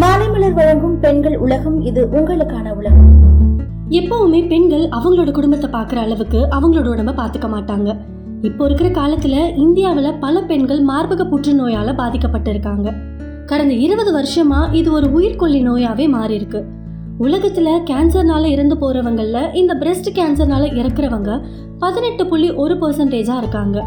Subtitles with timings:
[0.00, 3.06] மாலை மலர் வழங்கும் பெண்கள் உலகம் இது உங்களுக்கான உலகம்.
[3.90, 7.96] எப்பவுமே பெண்கள் அவங்களோட குடும்பத்தை பார்க்குற அளவுக்கு அவங்களோட உடம்ப பார்த்துக்க மாட்டாங்க.
[8.42, 12.94] இப்போ இருக்கிற காலத்துல இந்தியாவில் பல பெண்கள் மார்பக புற்றுநோயால பாதிக்கப்பட்டிருக்காங்க.
[13.46, 16.62] கடந்த இருபது வருஷமா இது ஒரு உயிர்கொல்லி நோயாவே மாறி இருக்கு
[17.20, 21.42] உலகத்துல கேன்சர்னால இறந்து போறவங்கல்ல இந்த பிரஸ்ட் கேன்சர்னால இறக்குறவங்க
[21.78, 23.84] பதினெட்டு புள்ளி ஒரு பர்சன்டேஜா இருக்காங்க.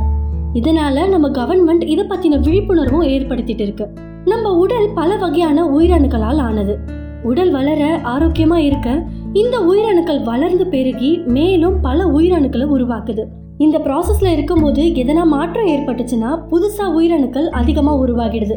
[0.54, 3.88] இதனால நம்ம கவர்மெண்ட் இதை பத்தின விழிப்புணர்வும் ஏற்படுத்திட்டு இருக்கு.
[4.30, 6.78] நம்ம உடல் பல வகையான உயிரணுக்களால் ஆனது.
[7.24, 9.04] உடல் வளர ஆரோக்கியமா இருக்க
[9.34, 13.24] இந்த உயிரணுக்கள் வளர்ந்து பெருகி மேலும் பல உயிரணுக்களை உருவாக்குது.
[13.58, 18.54] இந்த ப்ராசஸ்ல இருக்கும்போது எதனா மாற்றம் ஏற்பட்டுச்சுன்னா புதுசா உயிரணுக்கள் அதிகமா உருவாகிடுது.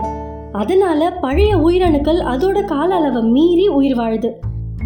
[0.52, 4.30] அதனால பழைய உயிரணுக்கள் அதோட கால அளவை மீறி உயிர் வாழுது.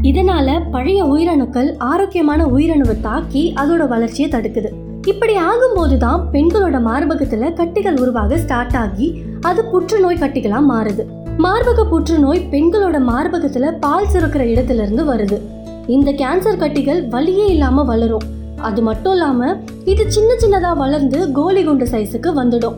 [0.03, 4.69] இதனால பழைய உயிரணுக்கள் ஆரோக்கியமான உயிரணுவை தாக்கி அதோட வளர்ச்சியை தடுக்குது.
[5.11, 9.07] இப்படி ஆகும்போது தான் பெண்களோட மார்பகத்துல கட்டிகள் உருவாக ஸ்டார்ட் ஆகி
[9.41, 11.05] அது புற்றுநோய் கட்டிகளா மாறுது.
[11.39, 15.39] மார்பக புற்றுநோய் பெண்களோட மார்பகத்துல பால் சுரக்கிற இடத்துல இருந்து வருது.
[15.87, 18.27] இந்த கேன்சர் கட்டிகள் வலியே இல்லாம வளரும்.
[18.69, 22.77] அது மட்டும் இல்லாம இது சின்ன சின்னதா வளர்ந்து கோலி குண்டு சைஸுக்கு வந்துடும்.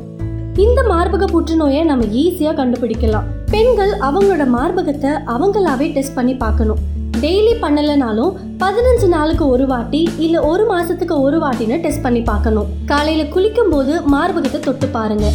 [0.56, 3.27] இந்த மார்பக புற்றுநோயை நம்ம ஈஸியா கண்டுபிடிக்கலாம்.
[3.51, 6.83] பெண்கள் அவங்களோட மார்பகத்தை அவங்களாவே டெஸ்ட் பண்ணி பார்க்கணும்.
[7.23, 12.69] டெய்லி பண்ணலைனாலும் பதினஞ்சு நாளுக்கு ஒரு வாட்டி இல்ல ஒரு மாசத்துக்கு ஒரு வாட்டின்னு டெஸ்ட் பண்ணி பார்க்கணும்.
[12.91, 15.27] காலையில குளிக்கும் போது மார்பகத்தை தொட்டு பாருங்க.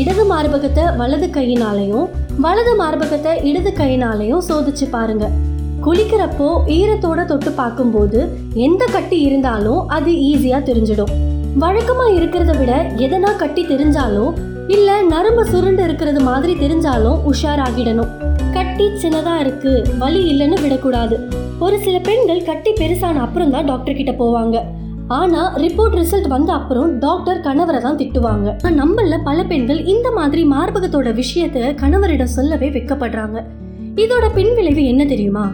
[0.00, 2.06] இடது மார்பகத்தை வலது கையினாலையும்
[2.44, 5.26] வலது மார்பகத்தை இடது கையினாலையும் சோதிச்சு பாருங்க.
[5.86, 8.20] குளிக்கிறப்போ ஈரத்தோட தொட்டு பார்க்கும்போது
[8.68, 11.12] எந்த கட்டி இருந்தாலும் அது ஈஸியா தெரிஞ்சிடும்.
[11.64, 12.72] வழக்கமா இருக்கிறத விட
[13.06, 14.32] எதனா கட்டி தெரிஞ்சாலும்
[14.76, 18.12] இல்ல நரம்பு சுருண்டு இருக்கிறது மாதிரி தெரிஞ்சாலும் உஷாராகிடணும்.
[18.76, 19.86] கட்டி சின்னதாக இருக்கு.
[19.98, 21.28] வலி இல்லைன்னு விடக்கூடாது.
[21.58, 24.56] ஒரு சில பெண்கள் கட்டி பெருசான அப்புறம் தான் டாக்டர் கிட்ட போவாங்க.
[25.08, 28.48] ஆனா ரிப்போர்ட் ரிசல்ட் வந்த அப்புறம் டாக்டர் கணவரை தான் திட்டுவாங்க.
[28.80, 33.44] நம்மள பல பெண்கள் இந்த மாதிரி மார்பகத்தோட விஷயத்த கணவரிடம் சொல்லவே வெக்கப்படுறாங்க.
[33.94, 35.46] இதோட பின்விளைவு என்ன தெரியுமா?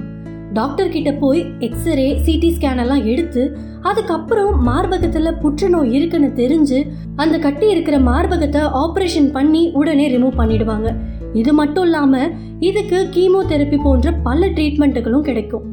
[0.53, 6.81] டாக்டர் கிட்ட போய் எக்ஸ்ரே சிடி ஸ்கேன் எல்லாம் எடுத்து அதுக்கப்புறம் மார்பகத்துல புற்றுநோய் இருக்குன்னு தெரிஞ்சு
[7.17, 10.91] அந்த கட்டி இருக்கிற மார்பகத்தை ஆபரேஷன் பண்ணி உடனே ரிமூவ் பண்ணிடுவாங்க.
[11.35, 12.33] இது மட்டும் இல்லாமல்
[12.69, 15.65] இதுக்கு கீமோதெரப்பி போன்ற பல ட்ரீட்மெண்ட்டுகளும் கிடைக்கும்.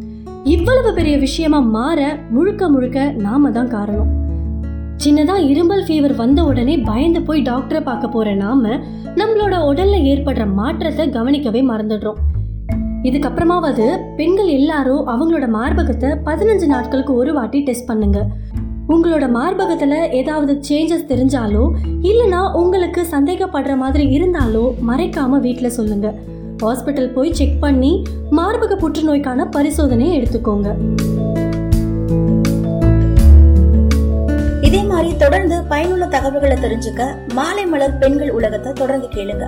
[0.44, 2.00] இவ்வளவு பெரிய விஷயமா மாற
[2.30, 4.09] முழுக்க முழுக்க நாம தான் காரணம்.
[5.03, 8.80] சின்னதாக இரும்பல் ஃபீவர் வந்த உடனே பயந்து போய் டாக்டரை பார்க்க போகிற நாம
[9.16, 12.19] நம்மளோட உடலில் ஏற்படுற மாற்றத்தை கவனிக்கவே மறந்துடுறோம்.
[13.08, 18.22] இதுக்கப்புறமாவது பெண்கள் எல்லாரும் அவங்களோட மார்பகத்தை பதினஞ்சு நாட்களுக்கு ஒரு வாட்டி டெஸ்ட் பண்ணுங்க.
[18.94, 21.63] உங்களோட மார்பகத்தில் ஏதாவது சேஞ்சஸ் தெரிஞ்சாலோ
[22.01, 26.16] இல்லைனா உங்களுக்கு சந்தேகப்படுற மாதிரி இருந்தாலோ மறைக்காமல் வீட்டில் சொல்லுங்கள்
[26.63, 27.91] ஹாஸ்பிட்டல் போய் செக் பண்ணி
[28.31, 30.69] மார்பக புற்றுநோய்க்கான பரிசோதனையை எடுத்துக்கோங்க.
[34.61, 39.45] இதே மாதிரி தொடர்ந்து பயனுள்ள தகவல்களை தெரிஞ்சுக்க மாலை மலர் பெண்கள் உலகத்தை தொடர்ந்து கேளுங்க.